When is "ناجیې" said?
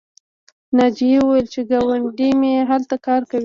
0.77-1.17